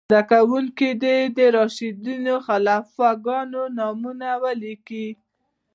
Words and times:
زده 0.09 0.21
کوونکي 0.31 0.89
دې 1.03 1.17
د 1.37 1.39
راشدینو 1.57 2.35
خلیفه 2.47 3.09
ګانو 3.25 3.63
نومونه 3.77 4.29
ولیکئ. 4.43 5.07